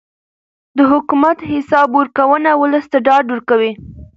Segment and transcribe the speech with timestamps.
[0.77, 3.71] د حکومت حساب ورکونه ولس ته ډاډ ورکوي